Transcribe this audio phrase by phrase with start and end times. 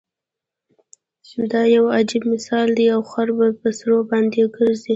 [1.51, 3.27] دا يو عجیب مثال دی او خر
[3.61, 4.89] په سړیو باندې ګرځي.